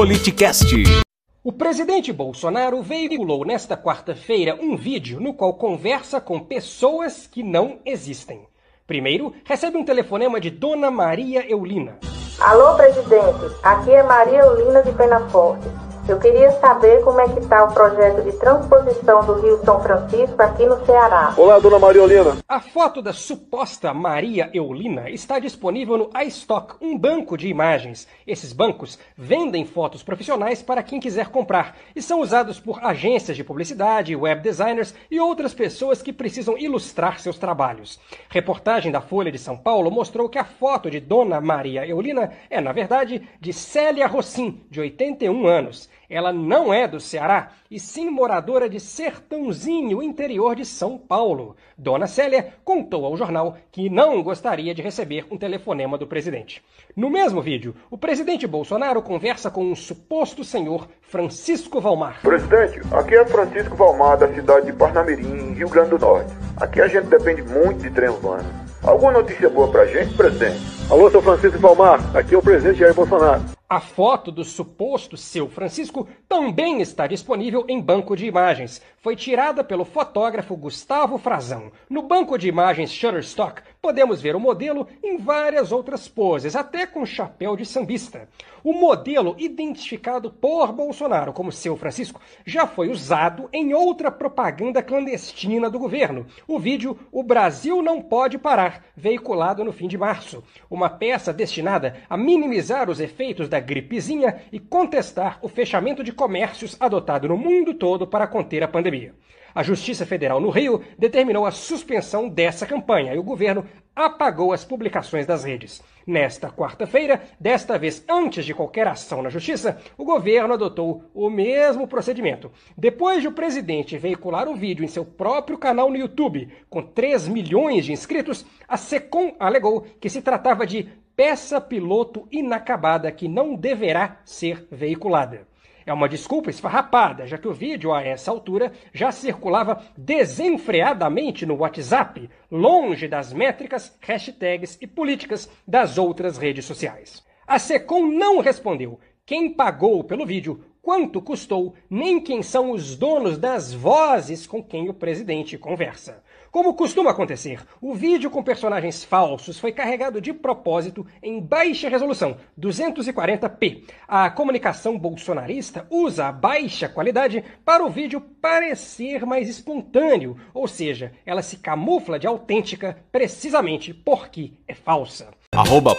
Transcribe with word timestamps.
Politicast. 0.00 1.04
O 1.44 1.52
presidente 1.52 2.10
Bolsonaro 2.10 2.82
veiculou 2.82 3.44
nesta 3.44 3.76
quarta-feira 3.76 4.54
um 4.58 4.74
vídeo 4.74 5.20
no 5.20 5.34
qual 5.34 5.52
conversa 5.52 6.18
com 6.18 6.40
pessoas 6.40 7.26
que 7.26 7.42
não 7.42 7.80
existem. 7.84 8.48
Primeiro, 8.86 9.34
recebe 9.44 9.76
um 9.76 9.84
telefonema 9.84 10.40
de 10.40 10.48
Dona 10.48 10.90
Maria 10.90 11.46
Eulina. 11.46 11.98
Alô, 12.40 12.76
presidente. 12.76 13.54
Aqui 13.62 13.90
é 13.90 14.02
Maria 14.02 14.38
Eulina 14.38 14.82
de 14.82 14.90
Penaforte. 14.92 15.68
Eu 16.10 16.18
queria 16.18 16.50
saber 16.58 17.04
como 17.04 17.20
é 17.20 17.28
que 17.28 17.38
está 17.38 17.62
o 17.62 17.72
projeto 17.72 18.24
de 18.24 18.32
transposição 18.32 19.24
do 19.24 19.34
Rio 19.34 19.64
São 19.64 19.80
Francisco 19.80 20.42
aqui 20.42 20.66
no 20.66 20.84
Ceará. 20.84 21.32
Olá, 21.36 21.60
dona 21.60 21.78
Maria 21.78 22.02
Eulina. 22.02 22.36
A 22.48 22.58
foto 22.58 23.00
da 23.00 23.12
suposta 23.12 23.94
Maria 23.94 24.50
Eulina 24.52 25.08
está 25.08 25.38
disponível 25.38 25.96
no 25.96 26.10
iStock, 26.26 26.74
um 26.80 26.98
banco 26.98 27.38
de 27.38 27.46
imagens. 27.46 28.08
Esses 28.26 28.52
bancos 28.52 28.98
vendem 29.16 29.64
fotos 29.64 30.02
profissionais 30.02 30.60
para 30.60 30.82
quem 30.82 30.98
quiser 30.98 31.28
comprar 31.28 31.76
e 31.94 32.02
são 32.02 32.20
usados 32.20 32.58
por 32.58 32.84
agências 32.84 33.36
de 33.36 33.44
publicidade, 33.44 34.16
web 34.16 34.42
designers 34.42 34.92
e 35.08 35.20
outras 35.20 35.54
pessoas 35.54 36.02
que 36.02 36.12
precisam 36.12 36.58
ilustrar 36.58 37.20
seus 37.20 37.38
trabalhos. 37.38 38.00
Reportagem 38.28 38.90
da 38.90 39.00
Folha 39.00 39.30
de 39.30 39.38
São 39.38 39.56
Paulo 39.56 39.92
mostrou 39.92 40.28
que 40.28 40.40
a 40.40 40.44
foto 40.44 40.90
de 40.90 40.98
Dona 40.98 41.40
Maria 41.40 41.86
Eulina 41.86 42.32
é, 42.50 42.60
na 42.60 42.72
verdade, 42.72 43.28
de 43.40 43.52
Célia 43.52 44.08
Rossim, 44.08 44.60
de 44.68 44.80
81 44.80 45.46
anos. 45.46 45.88
Ela 46.08 46.32
não 46.32 46.72
é 46.72 46.88
do 46.88 46.98
Ceará, 46.98 47.50
e 47.70 47.78
sim 47.78 48.10
moradora 48.10 48.68
de 48.68 48.80
Sertãozinho, 48.80 50.02
interior 50.02 50.56
de 50.56 50.64
São 50.64 50.98
Paulo. 50.98 51.56
Dona 51.76 52.06
Célia 52.06 52.54
contou 52.64 53.04
ao 53.04 53.16
jornal 53.16 53.56
que 53.70 53.88
não 53.88 54.22
gostaria 54.22 54.74
de 54.74 54.82
receber 54.82 55.26
um 55.30 55.38
telefonema 55.38 55.96
do 55.96 56.06
presidente. 56.06 56.62
No 56.96 57.08
mesmo 57.08 57.40
vídeo, 57.40 57.74
o 57.90 57.96
presidente 57.96 58.46
Bolsonaro 58.46 59.02
conversa 59.02 59.50
com 59.50 59.64
um 59.64 59.76
suposto 59.76 60.42
senhor 60.42 60.88
Francisco 61.02 61.80
Valmar. 61.80 62.20
Presidente, 62.22 62.80
aqui 62.92 63.14
é 63.14 63.24
Francisco 63.24 63.76
Valmar, 63.76 64.18
da 64.18 64.32
cidade 64.32 64.66
de 64.66 64.72
Parnamirim, 64.72 65.54
Rio 65.54 65.68
Grande 65.68 65.90
do 65.90 65.98
Norte. 65.98 66.32
Aqui 66.56 66.80
a 66.80 66.88
gente 66.88 67.06
depende 67.06 67.42
muito 67.42 67.82
de 67.82 67.90
trem 67.90 68.08
urbano. 68.08 68.48
Alguma 68.82 69.12
notícia 69.12 69.48
boa 69.48 69.70
pra 69.70 69.86
gente, 69.86 70.14
presidente? 70.14 70.60
Alô, 70.90 71.10
seu 71.10 71.22
Francisco 71.22 71.58
Valmar, 71.58 72.00
aqui 72.16 72.34
é 72.34 72.38
o 72.38 72.42
presidente 72.42 72.78
Jair 72.78 72.94
Bolsonaro. 72.94 73.59
A 73.72 73.78
foto 73.78 74.32
do 74.32 74.42
suposto 74.42 75.16
seu 75.16 75.48
Francisco 75.48 76.08
também 76.28 76.80
está 76.80 77.06
disponível 77.06 77.64
em 77.68 77.80
banco 77.80 78.16
de 78.16 78.26
imagens. 78.26 78.82
Foi 78.98 79.14
tirada 79.14 79.62
pelo 79.62 79.84
fotógrafo 79.84 80.56
Gustavo 80.56 81.16
Frazão. 81.18 81.70
No 81.88 82.02
banco 82.02 82.36
de 82.36 82.48
imagens 82.48 82.90
Shutterstock, 82.90 83.62
podemos 83.80 84.20
ver 84.20 84.36
o 84.36 84.40
modelo 84.40 84.86
em 85.02 85.16
várias 85.16 85.72
outras 85.72 86.06
poses, 86.06 86.54
até 86.54 86.86
com 86.86 87.06
chapéu 87.06 87.56
de 87.56 87.64
sambista. 87.64 88.28
O 88.62 88.74
modelo 88.74 89.34
identificado 89.38 90.30
por 90.30 90.70
Bolsonaro 90.72 91.32
como 91.32 91.50
seu 91.50 91.76
Francisco 91.76 92.20
já 92.44 92.66
foi 92.66 92.90
usado 92.90 93.48
em 93.52 93.72
outra 93.72 94.10
propaganda 94.10 94.82
clandestina 94.82 95.70
do 95.70 95.78
governo. 95.78 96.26
O 96.46 96.58
vídeo 96.58 96.98
O 97.10 97.22
Brasil 97.22 97.82
Não 97.82 98.02
Pode 98.02 98.36
Parar, 98.36 98.84
veiculado 98.94 99.64
no 99.64 99.72
fim 99.72 99.88
de 99.88 99.96
março. 99.96 100.44
Uma 100.70 100.90
peça 100.90 101.32
destinada 101.32 101.96
a 102.08 102.16
minimizar 102.16 102.90
os 102.90 103.00
efeitos 103.00 103.48
da 103.48 103.60
gripezinha 103.60 104.42
e 104.52 104.60
contestar 104.60 105.38
o 105.40 105.48
fechamento 105.48 106.04
de 106.04 106.12
comércios 106.12 106.76
adotado 106.78 107.28
no 107.28 107.38
mundo 107.38 107.72
todo 107.72 108.06
para 108.06 108.26
conter 108.26 108.62
a 108.62 108.68
pandemia. 108.68 109.14
A 109.54 109.62
Justiça 109.62 110.06
Federal 110.06 110.40
no 110.40 110.50
Rio 110.50 110.82
determinou 110.98 111.44
a 111.44 111.50
suspensão 111.50 112.28
dessa 112.28 112.66
campanha 112.66 113.14
e 113.14 113.18
o 113.18 113.22
governo 113.22 113.64
apagou 113.94 114.52
as 114.52 114.64
publicações 114.64 115.26
das 115.26 115.44
redes. 115.44 115.82
Nesta 116.06 116.50
quarta-feira, 116.50 117.20
desta 117.38 117.78
vez 117.78 118.04
antes 118.08 118.44
de 118.44 118.54
qualquer 118.54 118.86
ação 118.86 119.22
na 119.22 119.28
Justiça, 119.28 119.78
o 119.98 120.04
governo 120.04 120.54
adotou 120.54 121.04
o 121.12 121.28
mesmo 121.28 121.86
procedimento. 121.86 122.50
Depois 122.76 123.20
de 123.20 123.28
o 123.28 123.32
presidente 123.32 123.98
veicular 123.98 124.48
um 124.48 124.56
vídeo 124.56 124.84
em 124.84 124.88
seu 124.88 125.04
próprio 125.04 125.58
canal 125.58 125.90
no 125.90 125.96
YouTube 125.96 126.48
com 126.68 126.82
3 126.82 127.28
milhões 127.28 127.84
de 127.84 127.92
inscritos, 127.92 128.46
a 128.66 128.76
SECOM 128.76 129.34
alegou 129.38 129.82
que 130.00 130.08
se 130.08 130.22
tratava 130.22 130.66
de 130.66 130.88
peça 131.14 131.60
piloto 131.60 132.26
inacabada 132.30 133.12
que 133.12 133.28
não 133.28 133.54
deverá 133.54 134.20
ser 134.24 134.66
veiculada. 134.70 135.49
É 135.90 135.92
uma 135.92 136.08
desculpa 136.08 136.50
esfarrapada, 136.50 137.26
já 137.26 137.36
que 137.36 137.48
o 137.48 137.52
vídeo 137.52 137.92
a 137.92 138.00
essa 138.00 138.30
altura 138.30 138.70
já 138.94 139.10
circulava 139.10 139.82
desenfreadamente 139.98 141.44
no 141.44 141.56
WhatsApp, 141.56 142.30
longe 142.48 143.08
das 143.08 143.32
métricas, 143.32 143.98
hashtags 144.00 144.78
e 144.80 144.86
políticas 144.86 145.50
das 145.66 145.98
outras 145.98 146.38
redes 146.38 146.64
sociais. 146.64 147.26
A 147.44 147.58
Secom 147.58 148.06
não 148.06 148.38
respondeu 148.38 149.00
quem 149.26 149.52
pagou 149.52 150.04
pelo 150.04 150.24
vídeo, 150.24 150.64
quanto 150.82 151.20
custou, 151.20 151.74
nem 151.88 152.20
quem 152.20 152.42
são 152.42 152.70
os 152.70 152.96
donos 152.96 153.38
das 153.38 153.72
vozes 153.72 154.46
com 154.46 154.62
quem 154.62 154.88
o 154.88 154.94
presidente 154.94 155.56
conversa. 155.58 156.22
Como 156.50 156.74
costuma 156.74 157.10
acontecer, 157.10 157.60
o 157.80 157.94
vídeo 157.94 158.28
com 158.28 158.42
personagens 158.42 159.04
falsos 159.04 159.56
foi 159.56 159.70
carregado 159.70 160.20
de 160.20 160.32
propósito 160.32 161.06
em 161.22 161.40
baixa 161.40 161.88
resolução, 161.88 162.38
240p. 162.58 163.84
A 164.08 164.28
comunicação 164.30 164.98
bolsonarista 164.98 165.86
usa 165.88 166.26
a 166.26 166.32
baixa 166.32 166.88
qualidade 166.88 167.44
para 167.64 167.84
o 167.84 167.90
vídeo 167.90 168.20
parecer 168.20 169.24
mais 169.24 169.48
espontâneo, 169.48 170.36
ou 170.52 170.66
seja, 170.66 171.12
ela 171.24 171.40
se 171.40 171.58
camufla 171.58 172.18
de 172.18 172.26
autêntica 172.26 172.98
precisamente 173.12 173.94
porque 173.94 174.54
é 174.66 174.74
falsa. 174.74 175.28
Arroba 175.54 175.94